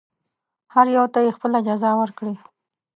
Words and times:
هر 0.73 0.85
یوه 0.95 1.07
ته 1.13 1.19
یې 1.25 1.31
خپله 1.37 1.57
جزا 1.67 1.91
ورکړي. 1.97 2.35